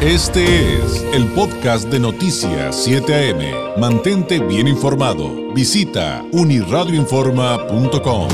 [0.00, 3.80] Este es el podcast de Noticias 7 AM.
[3.80, 5.52] Mantente bien informado.
[5.52, 8.28] Visita uniradioinforma.com.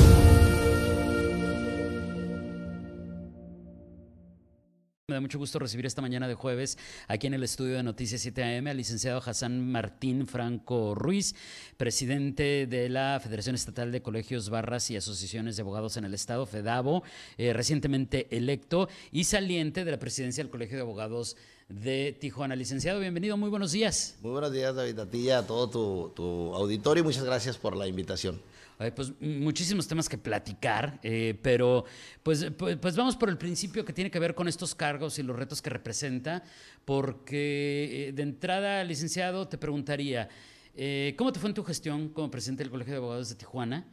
[5.08, 6.76] Me da mucho gusto recibir esta mañana de jueves
[7.08, 11.34] aquí en el estudio de Noticias 7 AM al licenciado Hassan Martín Franco Ruiz,
[11.76, 16.44] presidente de la Federación Estatal de Colegios, Barras y Asociaciones de Abogados en el Estado,
[16.44, 17.04] FEDABO,
[17.38, 21.36] eh, recientemente electo y saliente de la presidencia del Colegio de Abogados
[21.82, 22.54] de Tijuana.
[22.54, 24.16] Licenciado, bienvenido, muy buenos días.
[24.22, 27.58] Muy buenos días, David, a ti y a todo tu, tu auditorio y muchas gracias
[27.58, 28.40] por la invitación.
[28.76, 31.84] Pues muchísimos temas que platicar, eh, pero
[32.22, 35.22] pues, pues, pues, vamos por el principio que tiene que ver con estos cargos y
[35.22, 36.42] los retos que representa,
[36.84, 40.28] porque eh, de entrada, licenciado, te preguntaría,
[40.74, 43.86] eh, ¿cómo te fue en tu gestión como presidente del Colegio de Abogados de Tijuana?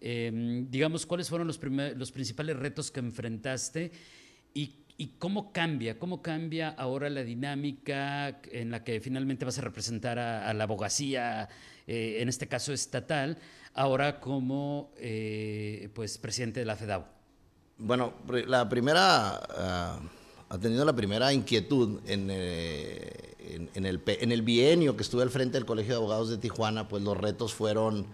[0.00, 1.60] Em, digamos, ¿cuáles fueron los,
[1.96, 3.90] los principales retos que enfrentaste
[4.54, 9.62] y, y cómo cambia, cómo cambia ahora la dinámica en la que finalmente vas a
[9.62, 11.48] representar a, la abogacía,
[11.86, 13.38] en este caso estatal?
[13.78, 17.04] ahora como eh, pues, presidente de la FEDAW?
[17.78, 18.14] Bueno,
[18.46, 25.02] la primera, uh, ha la primera inquietud en, eh, en, el, en, el, bienio que
[25.04, 28.06] estuve al frente del Colegio de Abogados de Tijuana, pues los retos fueron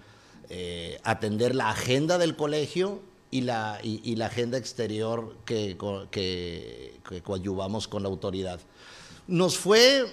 [0.50, 3.00] eh, atender la agenda del colegio
[3.34, 3.80] y la,
[4.26, 5.76] agenda exterior que
[7.24, 8.60] coadyuvamos con la autoridad.
[9.26, 10.06] Nos fue,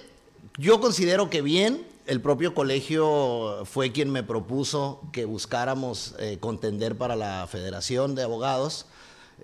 [0.58, 6.96] yo considero que bien, el propio colegio fue quien me propuso que buscáramos eh, contender
[6.96, 8.86] para la Federación de Abogados.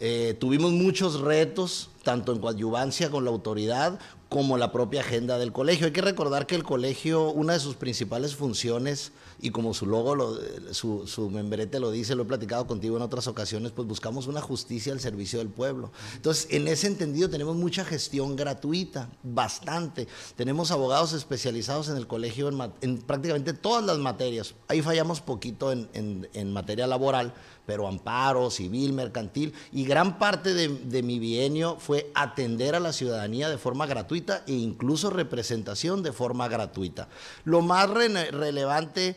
[0.00, 5.52] Eh, tuvimos muchos retos, tanto en coadyuvancia con la autoridad como la propia agenda del
[5.52, 5.86] colegio.
[5.86, 10.36] Hay que recordar que el colegio, una de sus principales funciones, y como su logo,
[10.72, 14.40] su, su, membrete lo dice, lo he platicado contigo en otras ocasiones, pues buscamos una
[14.40, 15.92] justicia al servicio del pueblo.
[16.16, 20.08] Entonces, en ese entendido tenemos mucha gestión gratuita, bastante.
[20.36, 24.54] Tenemos abogados especializados en el colegio en, prácticamente todas las materias.
[24.66, 27.32] Ahí fallamos poquito en, en, materia laboral,
[27.64, 32.92] pero amparo, civil, mercantil, y gran parte de, de mi bienio fue atender a la
[32.92, 37.08] ciudadanía de forma gratuita e incluso representación de forma gratuita.
[37.46, 39.16] Lo más relevante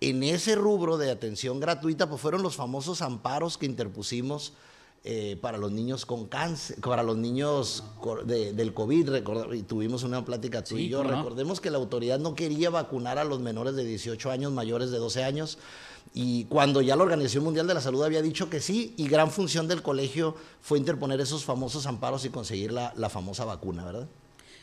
[0.00, 4.54] en ese rubro de atención gratuita pues fueron los famosos amparos que interpusimos
[5.04, 7.84] eh, para los niños con cáncer, para los niños
[8.26, 12.70] del COVID, y tuvimos una plática tú y yo, recordemos que la autoridad no quería
[12.70, 15.58] vacunar a los menores de 18 años, mayores de 12 años,
[16.12, 19.30] y cuando ya la Organización Mundial de la Salud había dicho que sí, y gran
[19.30, 24.08] función del colegio fue interponer esos famosos amparos y conseguir la, la famosa vacuna, ¿verdad?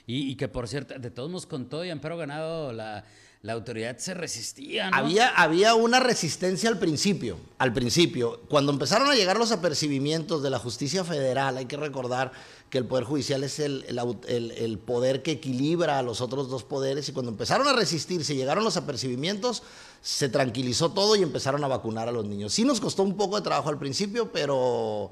[0.09, 3.03] Y, que por cierto, de todos modos, con todo y amparo ganado, la,
[3.41, 4.89] la autoridad se resistía.
[4.89, 4.97] ¿no?
[4.97, 8.41] Había, había una resistencia al principio, al principio.
[8.49, 12.31] Cuando empezaron a llegar los apercibimientos de la justicia federal, hay que recordar
[12.69, 13.85] que el Poder Judicial es el,
[14.27, 18.35] el, el, poder que equilibra a los otros dos poderes y cuando empezaron a resistirse,
[18.35, 19.63] llegaron los apercibimientos,
[20.01, 22.53] se tranquilizó todo y empezaron a vacunar a los niños.
[22.53, 25.11] Sí nos costó un poco de trabajo al principio, pero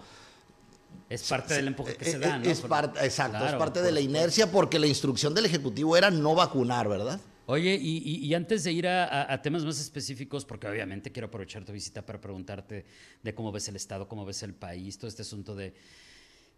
[1.09, 2.49] es parte del empuje que se da, ¿no?
[2.49, 6.35] Es parte, exacto, es parte de la inercia porque la instrucción del Ejecutivo era no
[6.35, 7.21] vacunar, ¿verdad?
[7.47, 12.03] Oye, y, antes de ir a, temas más específicos, porque obviamente quiero aprovechar tu visita
[12.05, 12.85] para preguntarte
[13.21, 15.73] de cómo ves el Estado, cómo ves el país, todo este asunto de,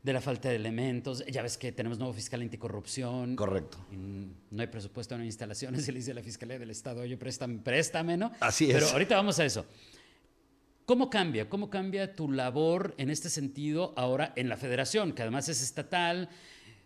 [0.04, 1.26] la falta de elementos.
[1.26, 3.36] Ya ves que tenemos nuevo fiscal anticorrupción.
[3.36, 3.78] Correcto.
[3.92, 7.18] no hay presupuesto, no hay instalaciones, se le dice a la Fiscalía del Estado, oye,
[7.18, 8.32] préstame, préstame, ¿no?
[8.40, 8.76] Así es.
[8.76, 9.66] Pero ahorita vamos a eso.
[10.86, 11.50] ¿Cómo cambia?
[11.50, 16.30] ¿Cómo cambia tu labor en este sentido ahora en la federación, que además es estatal?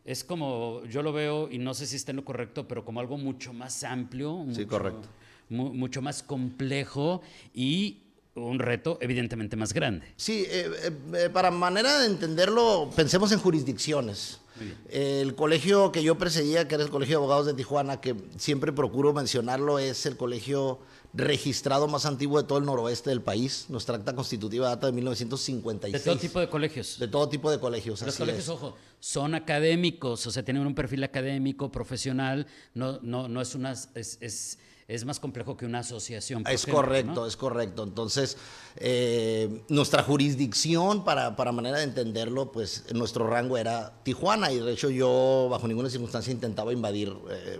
[0.03, 2.99] Es como, yo lo veo, y no sé si está en lo correcto, pero como
[2.99, 4.45] algo mucho más amplio.
[4.51, 5.07] Sí, correcto.
[5.49, 7.21] mucho más complejo
[7.53, 7.97] y
[8.35, 10.07] un reto evidentemente más grande.
[10.15, 14.39] Sí, eh, eh, para manera de entenderlo, pensemos en jurisdicciones.
[14.89, 18.71] El colegio que yo precedía, que era el Colegio de Abogados de Tijuana, que siempre
[18.71, 20.79] procuro mencionarlo, es el colegio
[21.13, 23.65] registrado más antiguo de todo el noroeste del país.
[23.69, 25.93] Nuestra acta constitutiva data de 1956.
[25.93, 26.99] De todo tipo de colegios.
[26.99, 28.01] De todo tipo de colegios.
[28.01, 33.41] Los colegios, ojo, son académicos, o sea, tienen un perfil académico, profesional, no, no, no
[33.41, 33.71] es una...
[33.71, 34.57] es
[34.91, 36.43] es más complejo que una asociación.
[36.49, 37.83] Es correcto, es correcto.
[37.83, 38.37] Entonces,
[38.75, 44.71] eh, nuestra jurisdicción, para, para, manera de entenderlo, pues nuestro rango era Tijuana y de
[44.71, 47.59] hecho yo bajo ninguna circunstancia intentaba invadir eh,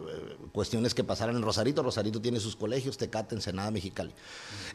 [0.52, 1.84] cuestiones que pasaran en Rosarito.
[1.84, 4.14] Rosarito tiene sus colegios, Tecate, Ensenada, Mexicali.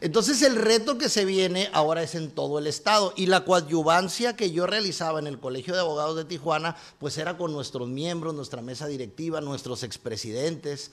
[0.01, 4.35] Entonces el reto que se viene ahora es en todo el estado y la coadyuvancia
[4.35, 8.33] que yo realizaba en el Colegio de Abogados de Tijuana, pues era con nuestros miembros,
[8.33, 10.91] nuestra mesa directiva, nuestros expresidentes,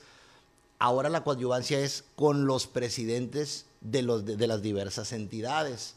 [0.77, 5.95] Ahora la coadyuvancia es con los presidentes de, los, de, las diversas entidades.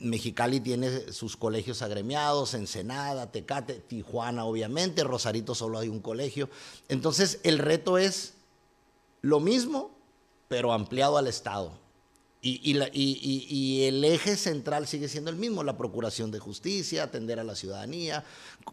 [0.00, 6.48] Mexicali tiene sus colegios agremiados, Ensenada, Tecate, Tijuana, obviamente, Rosarito solo hay un colegio.
[6.88, 8.32] Entonces, el reto es
[9.20, 9.90] lo mismo,
[10.48, 11.78] pero ampliado al Estado.
[12.42, 17.44] Y, y, el eje central sigue siendo el mismo, la procuración de justicia, atender a
[17.44, 18.24] la ciudadanía.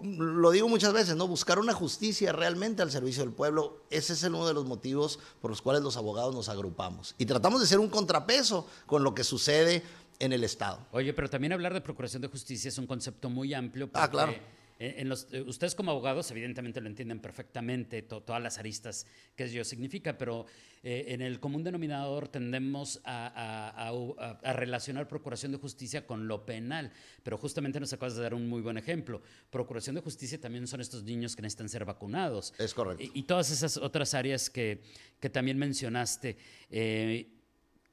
[0.02, 1.28] Lo digo muchas veces, ¿no?
[1.28, 3.82] Buscar una justicia realmente al servicio del pueblo.
[3.90, 7.14] Ese es uno de los motivos por los cuales los abogados nos agrupamos.
[7.18, 9.84] Y tratamos de ser un contrapeso con lo que sucede
[10.20, 10.88] en el Estado.
[10.92, 13.90] Oye, pero también hablar de procuración de justicia es un concepto muy amplio.
[13.94, 14.34] ah, claro.
[14.80, 19.64] En los, eh, ustedes como abogados evidentemente lo entienden perfectamente, todas las aristas que ello
[19.64, 20.46] significa, pero
[20.84, 26.92] eh, en el común denominador tendemos a, a, relacionar procuración de justicia con lo penal,
[27.24, 29.24] pero justamente nos acabas de dar un muy buen ejemplo.
[29.50, 32.54] Procuración de justicia también son estos niños que necesitan ser vacunados.
[32.60, 33.04] Es correcto.
[33.16, 34.84] Y, todas esas otras áreas que,
[35.20, 36.38] que también mencionaste.
[36.70, 37.34] Eh,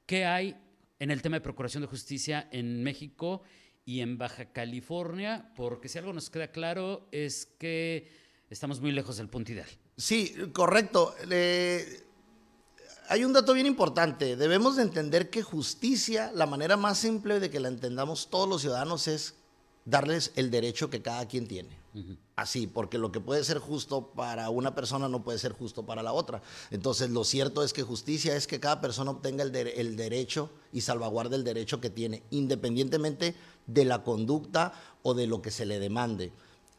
[0.05, 0.55] ¿Qué hay
[0.99, 3.41] en el tema de procuración de justicia en México
[3.85, 8.09] y en Baja California, porque si algo nos queda claro es que
[8.49, 9.69] estamos muy lejos del punto ideal.
[9.97, 11.15] Sí, correcto.
[13.07, 14.35] hay un dato bien importante.
[14.35, 18.61] Debemos de entender que justicia, la manera más simple de que la entendamos todos los
[18.61, 19.35] ciudadanos es
[19.85, 21.77] darles el derecho que cada quien tiene.
[22.35, 26.03] Así, porque lo que puede ser justo para una persona no puede ser justo para
[26.03, 26.41] la otra.
[26.69, 29.53] Entonces, lo cierto es que justicia es que cada persona obtenga el,
[29.95, 33.35] derecho y salvaguarde el derecho que tiene, independientemente
[33.67, 36.33] de la conducta o de lo que se le demande.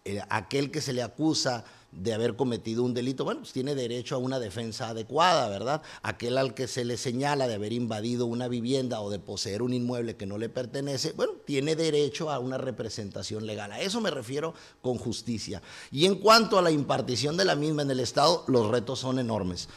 [0.06, 4.14] Eh, aquel que se le acusa de haber cometido un delito, bueno, pues tiene derecho
[4.14, 5.82] a una defensa adecuada, ¿verdad?
[6.02, 9.72] Aquel al que se le señala de haber invadido una vivienda o de poseer un
[9.72, 13.72] inmueble que no le pertenece, bueno, tiene derecho a una representación legal.
[13.72, 15.60] A eso me refiero con justicia.
[15.90, 19.18] Y en cuanto a la impartición de la misma en el Estado, los retos son
[19.18, 19.68] enormes.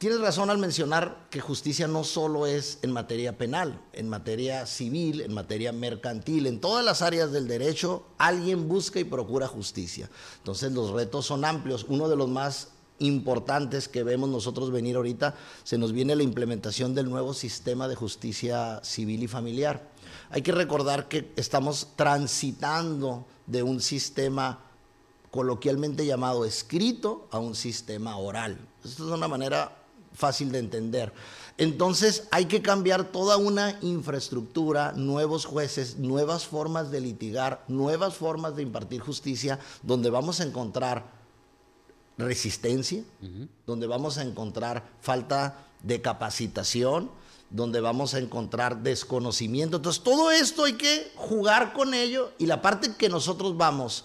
[0.00, 5.20] Tienes razón al mencionar que justicia no solo es en materia penal, en materia civil,
[5.20, 10.08] en materia mercantil, en todas las áreas del derecho, alguien busca y procura justicia.
[10.38, 11.84] Entonces los retos son amplios.
[11.86, 12.68] Uno de los más
[12.98, 17.94] importantes que vemos nosotros venir ahorita, se nos viene la implementación del nuevo sistema de
[17.94, 19.86] justicia civil y familiar.
[20.30, 24.60] Hay que recordar que estamos transitando de un sistema
[25.30, 28.56] coloquialmente llamado escrito a un sistema oral.
[28.82, 29.76] Esto es una manera
[30.12, 31.12] fácil de entender.
[31.58, 38.56] Entonces hay que cambiar toda una infraestructura, nuevos jueces, nuevas formas de litigar, nuevas formas
[38.56, 41.04] de impartir justicia, donde vamos a encontrar
[42.16, 43.02] resistencia,
[43.66, 47.10] donde vamos a encontrar falta de capacitación,
[47.50, 49.76] donde vamos a encontrar desconocimiento.
[49.76, 54.04] Entonces todo esto hay que jugar con ello y la parte que nosotros vamos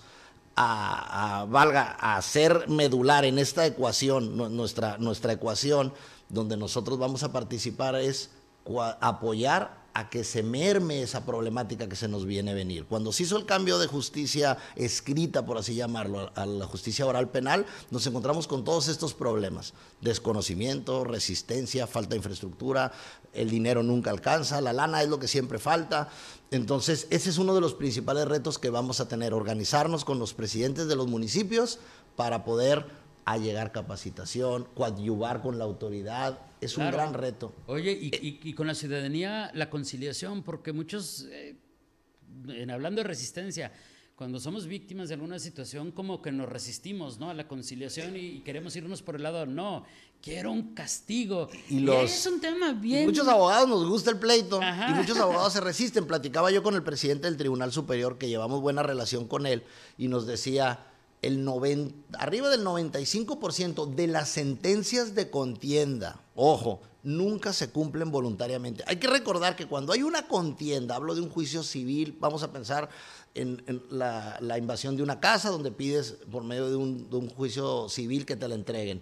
[0.55, 5.93] a, valga, a ser medular en esta ecuación, nuestra, nuestra ecuación,
[6.29, 8.29] donde nosotros vamos a participar es
[8.99, 12.83] apoyar a que se merme esa problemática que se nos viene a venir.
[12.83, 17.29] Cuando se hizo el cambio de justicia escrita, por así llamarlo, a la justicia oral
[17.29, 19.73] penal, nos encontramos con todos estos problemas.
[20.01, 22.91] Desconocimiento, resistencia, falta de infraestructura,
[23.31, 26.09] el dinero nunca alcanza, la lana es lo que siempre falta.
[26.51, 30.33] Entonces, ese es uno de los principales retos que vamos a tener, organizarnos con los
[30.33, 31.79] presidentes de los municipios
[32.17, 32.85] para poder
[33.25, 37.53] allegar capacitación, coadyuvar con la autoridad, es un gran reto.
[37.65, 41.57] Oye, y, con la ciudadanía, la conciliación, porque muchos, eh,
[42.47, 43.71] en hablando de resistencia,
[44.15, 47.29] cuando somos víctimas de alguna situación, como que nos resistimos ¿no?
[47.29, 49.85] a la conciliación y, queremos irnos por el lado, no,
[50.21, 51.49] quiero un castigo.
[51.69, 53.05] Y, los, es un tema bien...
[53.05, 56.05] Muchos abogados nos gusta el pleito y muchos abogados se resisten.
[56.05, 59.63] Platicaba yo con el presidente del Tribunal Superior, que llevamos buena relación con él,
[59.97, 60.79] y nos decía
[61.25, 68.83] el 90, arriba del 95% de las sentencias de contienda, ojo, nunca se cumplen voluntariamente.
[68.85, 72.51] Hay que recordar que cuando hay una contienda, hablo de un juicio civil, vamos a
[72.51, 72.89] pensar
[73.33, 77.89] en, la, invasión de una casa donde pides por medio de un, de un juicio
[77.89, 79.01] civil que te la entreguen.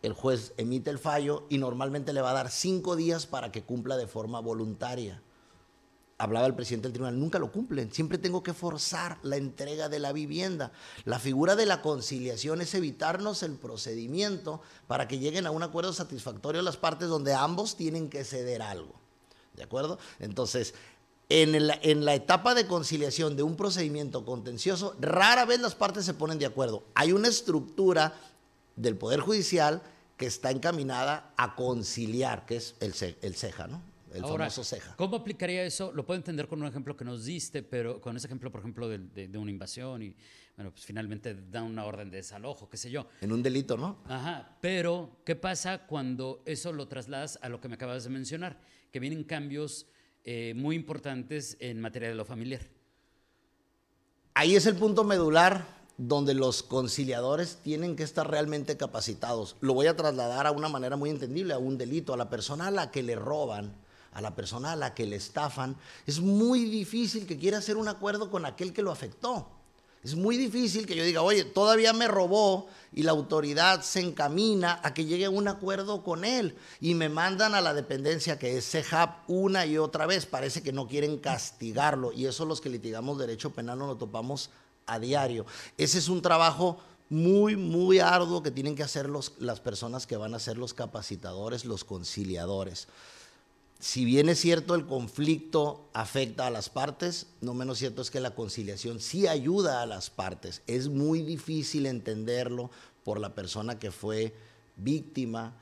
[0.00, 3.64] El juez emite el fallo y normalmente le va a dar cinco días para que
[3.64, 5.22] cumpla de forma voluntaria
[6.18, 7.92] hablaba el presidente del tribunal, nunca lo cumplen.
[7.92, 10.72] Siempre tengo que forzar la entrega de la vivienda.
[11.04, 15.92] La figura de la conciliación es evitarnos el procedimiento para que lleguen a un acuerdo
[15.92, 18.94] satisfactorio las partes donde ambos tienen que ceder algo.
[19.54, 19.98] ¿De acuerdo?
[20.18, 20.74] Entonces,
[21.28, 26.38] en, la etapa de conciliación de un procedimiento contencioso, rara vez las partes se ponen
[26.38, 26.82] de acuerdo.
[26.94, 28.14] Hay una estructura
[28.74, 29.82] del Poder Judicial
[30.16, 33.82] que está encaminada a conciliar, que es el, el CEJA, ¿no?
[34.14, 34.96] El famoso ceja.
[34.96, 35.92] ¿Cómo aplicaría eso?
[35.92, 38.88] Lo puedo entender con un ejemplo que nos diste, pero con ese ejemplo, por ejemplo,
[38.88, 40.14] de, una invasión y,
[40.56, 43.06] bueno, pues finalmente da una orden de desalojo, qué sé yo.
[43.20, 44.02] En un delito, ¿no?
[44.06, 48.60] Ajá, pero ¿qué pasa cuando eso lo trasladas a lo que me acabas de mencionar?
[48.90, 49.86] Que vienen cambios
[50.24, 52.62] eh, muy importantes en materia de lo familiar.
[54.34, 59.56] Ahí es el punto medular donde los conciliadores tienen que estar realmente capacitados.
[59.60, 62.68] Lo voy a trasladar a una manera muy entendible, a un delito, a la persona
[62.68, 63.74] a la que le roban,
[64.18, 65.76] a la persona a la que le estafan.
[66.04, 69.48] Es muy difícil que quiera hacer un acuerdo con aquel que lo afectó.
[70.02, 74.80] Es muy difícil que yo diga, oye, todavía me robó y la autoridad se encamina
[74.82, 78.58] a que llegue a un acuerdo con él y me mandan a la dependencia que
[78.58, 80.26] es CEJAP una y otra vez.
[80.26, 84.50] Parece que no quieren castigarlo y eso los que litigamos derecho penal no lo topamos
[84.86, 85.46] a diario.
[85.76, 90.16] Ese es un trabajo muy, muy arduo que tienen que hacer los, las personas que
[90.16, 92.88] van a ser los capacitadores, los conciliadores
[93.80, 98.18] si bien es cierto el conflicto afecta a las partes, no menos cierto es que
[98.18, 100.62] la conciliación sí ayuda a las partes.
[100.66, 102.70] Es muy difícil entenderlo
[103.04, 104.34] por la persona que fue
[104.76, 105.56] víctima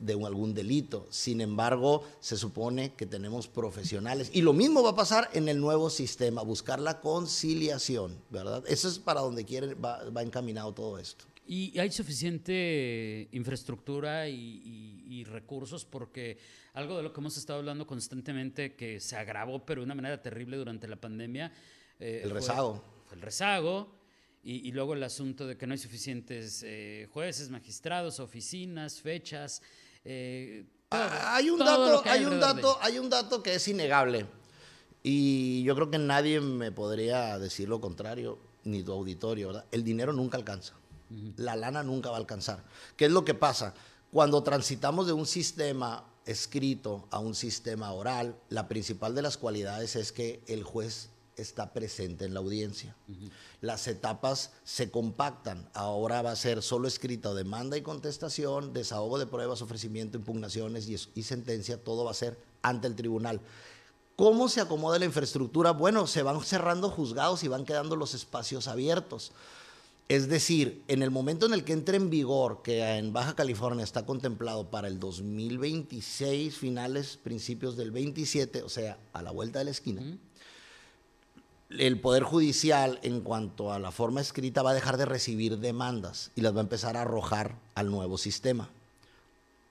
[0.00, 1.06] de algún delito.
[1.10, 4.30] Sin embargo, se supone que tenemos profesionales.
[4.34, 8.64] Y lo mismo va a pasar en el nuevo sistema, buscar la conciliación, ¿verdad?
[8.68, 11.24] Eso es para donde quiere, va encaminado todo esto.
[11.48, 15.84] ¿Y hay suficiente infraestructura y, recursos?
[15.84, 16.38] Porque
[16.74, 20.20] algo de lo que hemos estado hablando constantemente, que se agravó, pero de una manera
[20.20, 21.52] terrible durante la pandemia.
[22.00, 22.82] Eh, el rezago.
[23.12, 23.94] El rezago.
[24.42, 29.60] Y, luego el asunto de que no hay suficientes eh, jueces, magistrados, oficinas, fechas.
[30.04, 34.26] Eh, ah, hay un dato, hay, un dato, hay un dato que es innegable.
[35.02, 39.66] Y yo creo que nadie me podría decir lo contrario, ni tu auditorio, ¿verdad?
[39.72, 40.74] El dinero nunca alcanza
[41.36, 42.64] la lana nunca va a alcanzar.
[42.96, 43.74] ¿Qué es lo que pasa?
[44.12, 49.96] Cuando transitamos de un sistema escrito a un sistema oral, la principal de las cualidades
[49.96, 52.96] es que el juez está presente en la audiencia.
[53.60, 55.68] Las etapas se compactan.
[55.74, 60.96] Ahora va a ser solo escrita demanda y contestación, desahogo de pruebas, ofrecimiento, impugnaciones y,
[61.14, 61.82] y sentencia.
[61.82, 63.40] Todo va a ser ante el tribunal.
[64.16, 65.72] ¿Cómo se acomoda la infraestructura?
[65.72, 69.32] Bueno, se van cerrando juzgados y van quedando los espacios abiertos.
[70.08, 73.82] Es decir, en el momento en el que entre en vigor, que en Baja California
[73.82, 79.64] está contemplado para el 2026, finales, principios del 27, o sea, a la vuelta de
[79.64, 80.02] la esquina,
[81.70, 86.30] el Poder Judicial, en cuanto a la forma escrita, va a dejar de recibir demandas
[86.36, 88.70] y las va a empezar a arrojar al nuevo sistema.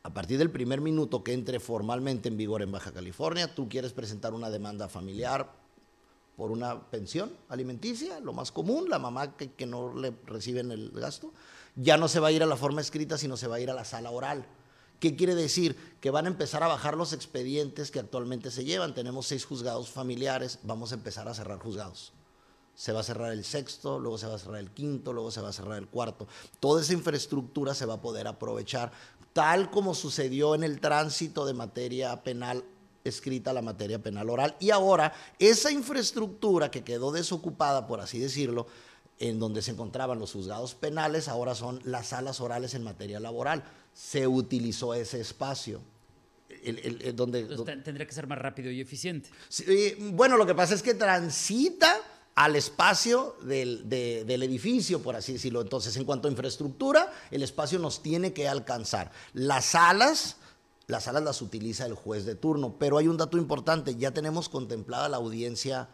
[0.03, 3.93] A partir del primer minuto que entre formalmente en vigor en Baja California, tú quieres
[3.93, 5.49] presentar una demanda familiar,
[6.35, 11.31] por una pensión alimenticia, lo más común, la mamá que, no le reciben el gasto,
[11.75, 13.69] ya no se va a ir a la forma escrita, sino se va a ir
[13.69, 14.45] a la sala oral.
[14.99, 15.75] ¿Qué quiere decir?
[15.99, 18.93] Que van a empezar a bajar los expedientes que actualmente se llevan.
[18.93, 22.13] Tenemos seis juzgados familiares, vamos a empezar a cerrar juzgados.
[22.75, 25.41] Se va a cerrar el sexto, luego se va a cerrar el quinto, luego se
[25.41, 26.27] va a cerrar el cuarto.
[26.59, 28.91] Toda esa infraestructura se va a poder aprovechar,
[29.33, 32.63] tal como sucedió en el tránsito de materia penal
[33.05, 34.55] escrita la materia penal oral.
[34.59, 38.67] Y ahora esa infraestructura que quedó desocupada, por así decirlo,
[39.19, 43.63] en donde se encontraban los juzgados penales, ahora son las salas orales en materia laboral.
[43.93, 45.81] Se utilizó ese espacio.
[47.13, 47.45] donde,
[47.83, 49.29] tendría que ser más rápido y eficiente.
[50.11, 51.95] bueno, lo que pasa es que transita
[52.33, 55.61] al espacio del, del, edificio, por así decirlo.
[55.61, 59.11] Entonces, en cuanto a infraestructura, el espacio nos tiene que alcanzar.
[59.31, 60.35] Las salas
[60.87, 64.49] las salas las utiliza el juez de turno, pero hay un dato importante, ya tenemos
[64.49, 65.89] contemplada la audiencia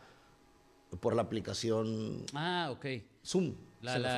[1.00, 2.74] por la aplicación ah,
[3.26, 3.54] Zoom.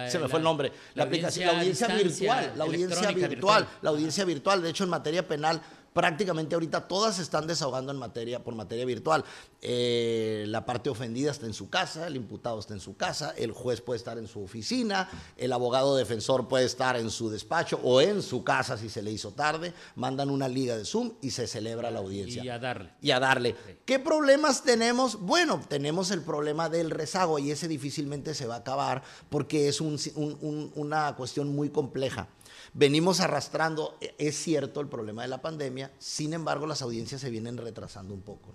[0.10, 0.72] se, me, fue el nombre.
[0.96, 4.62] La, aplicación, la audiencia virtual, la audiencia virtual, la audiencia virtual.
[4.62, 5.62] De hecho, en materia penal
[5.94, 9.24] prácticamente ahorita todas se están desahogando en materia, por materia virtual.
[9.62, 13.52] Eh, la parte ofendida está en su casa, el imputado está en su casa, el
[13.52, 18.02] juez puede estar en su oficina, el abogado defensor puede estar en su despacho o
[18.02, 21.48] en su casa si se le hizo tarde, mandan una liga de Zoom y se
[21.48, 22.44] celebra la audiencia.
[22.44, 22.90] Y a darle.
[23.02, 23.56] Y a darle.
[23.86, 25.20] ¿Qué problemas tenemos?
[25.22, 29.82] Bueno, tenemos el problema del rezago y ese difícilmente se va a acabar porque es
[29.82, 32.28] una cuestión muy compleja.
[32.74, 37.30] Venimos arrastrando, e, es cierto, el problema de la pandemia, sin embargo las audiencias se
[37.30, 38.54] vienen retrasando un poco.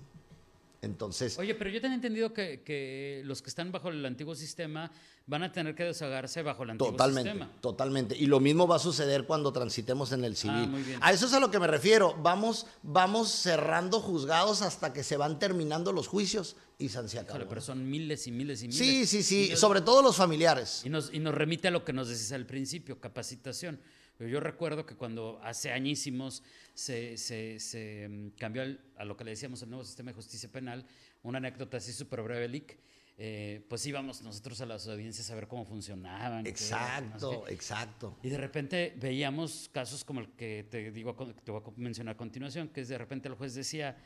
[0.81, 1.37] Entonces.
[1.39, 4.91] Oye, pero yo tengo entendido que, los que están bajo el antiguo sistema
[5.27, 7.53] van a tener que deshagarse bajo el antiguo totalmente, sistema.
[7.61, 8.17] Totalmente.
[8.17, 10.99] Y lo mismo va a suceder cuando transitemos en el ah, civil.
[11.01, 12.17] A eso es a lo que me refiero.
[12.23, 17.47] Vamos, vamos cerrando juzgados hasta que se van terminando los juicios y se acabó.
[17.49, 18.79] pero son miles y miles y miles.
[18.79, 19.57] Sí, sí, sí.
[19.57, 20.83] Sobre todo los familiares.
[20.85, 23.81] Y nos, y nos remite a lo que nos decís al principio, capacitación.
[24.19, 26.43] Pero yo recuerdo que cuando hace añísimos
[26.75, 28.65] se, se, mm, cambió
[28.97, 30.85] a lo que le decíamos el nuevo sistema de justicia penal,
[31.23, 32.79] una anécdota así súper breve, Lick,
[33.17, 36.45] eh, pues íbamos nosotros a las audiencias a ver cómo funcionaban.
[36.49, 38.19] Exacto, exacto.
[38.25, 42.19] Y de repente veíamos casos como el que te digo, te voy a mencionar a
[42.19, 43.97] continuación, que es de repente el juez decía,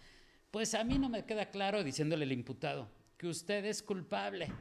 [0.50, 4.52] pues a mí no me queda claro, diciéndole el imputado, que usted es culpable.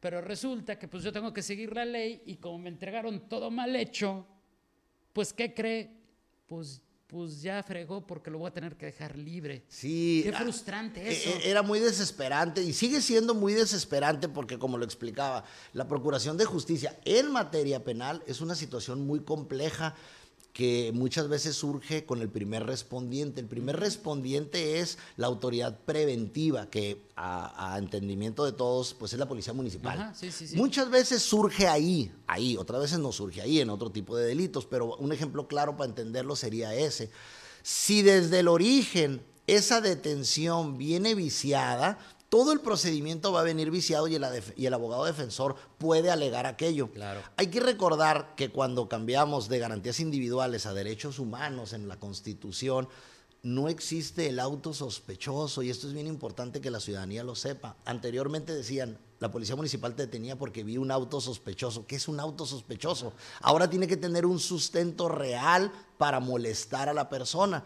[0.00, 3.50] Pero resulta que pues yo tengo que seguir la ley y como me entregaron todo
[3.50, 4.26] mal hecho,
[5.16, 5.90] pues ¿qué cree?
[6.46, 9.64] Pues pues ya fregó porque lo voy a tener que dejar libre.
[9.66, 10.20] Sí.
[10.22, 11.30] Qué frustrante ah, eso.
[11.42, 16.44] Era muy desesperante y sigue siendo muy desesperante porque, como lo explicaba, la Procuración de
[16.44, 19.94] Justicia en materia penal es una situación muy compleja
[20.56, 23.42] que muchas veces surge con el primer respondiente.
[23.42, 29.28] El primer respondiente es la autoridad preventiva, que a, entendimiento de todos, pues es la
[29.28, 30.14] policía municipal.
[30.54, 34.64] Muchas veces surge ahí, ahí, otras veces no surge ahí en otro tipo de delitos,
[34.64, 37.10] pero un ejemplo claro para entenderlo sería ese.
[37.62, 41.98] Si desde el origen esa detención viene viciada,
[42.28, 46.90] todo el procedimiento va a venir viciado y el, abogado defensor puede alegar aquello.
[46.90, 47.22] Claro.
[47.36, 52.88] Hay que recordar que cuando cambiamos de garantías individuales a derechos humanos en la Constitución,
[53.42, 57.76] no existe el auto sospechoso y esto es bien importante que la ciudadanía lo sepa.
[57.84, 61.86] Anteriormente decían, la policía municipal te detenía porque vi un auto sospechoso.
[61.86, 63.12] ¿Qué es un auto sospechoso?
[63.40, 67.64] Ahora tiene que tener un sustento real para molestar a la persona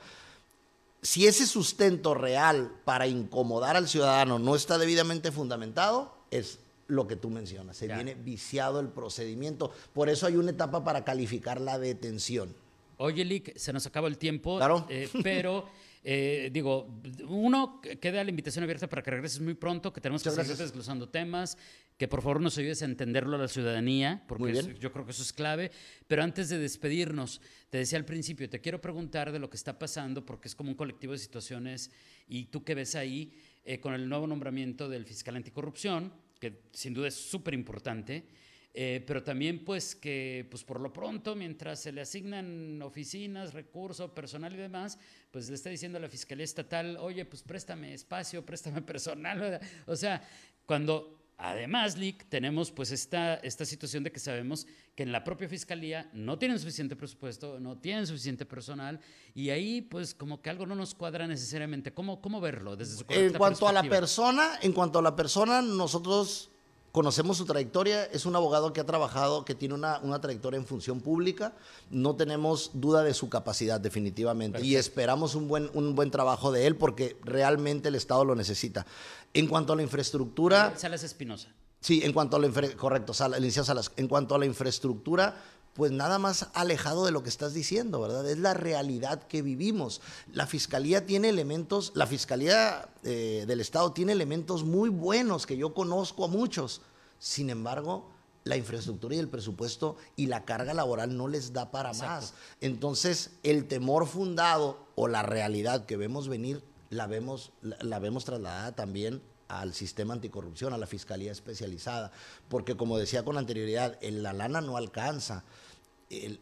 [1.02, 7.16] si ese sustento real para incomodar al ciudadano no está debidamente fundamentado, es lo que
[7.16, 7.76] tú mencionas.
[7.76, 9.72] Se viene viciado el procedimiento.
[9.92, 12.54] Por eso hay una etapa para calificar la detención.
[12.96, 14.58] Oye, Lick, se nos acaba el tiempo.
[14.58, 14.86] Claro.
[14.90, 15.66] Eh, pero
[16.02, 20.30] eh, digo, uno, queda la invitación abierta para que regreses muy pronto, que tenemos que
[20.30, 21.58] seguir desglosando temas,
[21.98, 25.22] que por favor nos ayudes a entenderlo a la ciudadanía, porque yo creo que eso
[25.22, 25.70] es clave.
[26.06, 29.78] Pero antes de despedirnos, te decía al principio, te quiero preguntar de lo que está
[29.78, 31.90] pasando, porque es como un colectivo de situaciones,
[32.26, 36.94] y tú que ves ahí eh, con el nuevo nombramiento del fiscal anticorrupción, que sin
[36.94, 38.24] duda es súper importante.
[38.72, 44.12] Eh, pero también pues que pues por lo pronto mientras se le asignan oficinas, recursos,
[44.12, 44.98] personal y demás,
[45.32, 49.60] pues le está diciendo a la Fiscalía Estatal, oye, pues préstame espacio, préstame personal.
[49.86, 50.22] O sea,
[50.66, 55.48] cuando Además, Lick, tenemos pues esta, esta situación de que sabemos que en la propia
[55.48, 59.00] fiscalía no tienen suficiente presupuesto, no tienen suficiente personal
[59.34, 61.94] y ahí pues como que algo no nos cuadra necesariamente.
[61.94, 65.62] ¿Cómo, cómo verlo desde su En cuanto a la persona, en cuanto a la persona,
[65.62, 66.50] nosotros
[66.92, 71.00] conocemos su trayectoria, es un abogado que ha trabajado, que tiene una, trayectoria en función
[71.00, 71.54] pública,
[71.90, 76.66] no tenemos duda de su capacidad definitivamente y esperamos un buen, un buen trabajo de
[76.66, 78.86] él porque realmente el Estado lo necesita.
[79.34, 80.74] En cuanto a la infraestructura...
[80.76, 81.48] Salas Espinosa.
[81.80, 85.36] Sí, en cuanto a la correcto, Salas, en cuanto a la infraestructura,
[85.74, 88.28] pues nada más alejado de lo que estás diciendo, ¿verdad?
[88.28, 90.00] Es la realidad que vivimos.
[90.32, 95.72] La Fiscalía tiene elementos, la Fiscalía eh, del Estado tiene elementos muy buenos que yo
[95.72, 96.82] conozco a muchos.
[97.18, 98.10] Sin embargo,
[98.44, 102.34] la infraestructura y el presupuesto y la carga laboral no les da para más.
[102.60, 108.74] Entonces, el temor fundado o la realidad que vemos venir, la vemos, la vemos trasladada
[108.74, 109.22] también
[109.58, 112.12] al sistema anticorrupción, a la fiscalía especializada,
[112.48, 115.44] porque como decía con anterioridad, la lana no alcanza,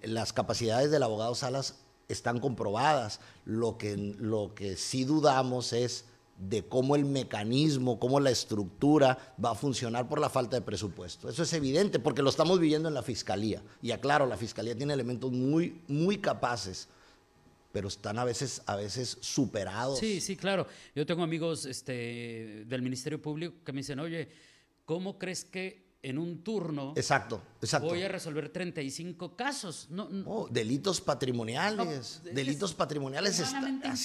[0.02, 1.76] las capacidades del abogado Salas
[2.08, 6.06] están comprobadas, lo que, lo que sí dudamos es
[6.38, 11.28] de cómo el mecanismo, cómo la estructura va a funcionar por la falta de presupuesto.
[11.28, 13.62] Eso es evidente porque lo estamos viviendo en la fiscalía.
[13.82, 16.88] Y aclaro, la fiscalía tiene elementos muy, muy capaces
[17.78, 20.00] pero están a veces, a veces superados.
[20.00, 20.66] Sí, sí, claro.
[20.96, 24.28] Yo tengo amigos este, del Ministerio Público que me dicen, oye,
[24.84, 26.92] ¿cómo crees que en un turno.
[26.96, 27.88] Exacto, exacto.
[27.88, 29.88] Voy a resolver 35 casos.
[29.90, 32.20] No, oh, delitos patrimoniales.
[32.24, 33.40] delitos patrimoniales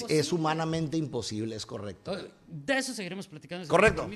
[0.08, 2.16] es humanamente, imposible, es correcto.
[2.56, 3.68] De eso seguiremos platicando.
[3.68, 4.08] correcto.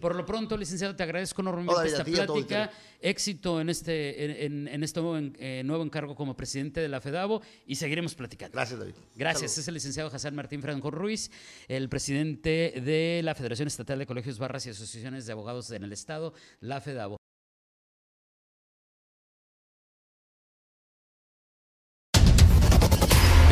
[0.00, 2.68] Por lo pronto, licenciado, te agradezco enormemente esta plática.
[3.00, 5.00] Éxito en este, en, este
[5.38, 8.54] eh, nuevo, encargo como presidente de la FEDAVO y seguiremos platicando.
[8.54, 8.94] Gracias, David.
[9.14, 9.56] Gracias.
[9.58, 11.30] Es el licenciado Hassan Martín Franco Ruiz,
[11.68, 15.92] el presidente de la Federación Estatal de Colegios, Barras y Asociaciones de Abogados en el
[15.92, 17.18] Estado, la FEDAVO.